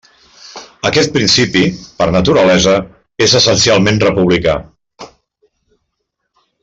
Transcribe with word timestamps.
Aquest 0.89 1.11
principi, 1.17 1.61
per 1.99 2.07
naturalesa, 2.15 2.73
és 3.27 3.37
essencialment 3.41 4.01
republicà. 4.07 4.57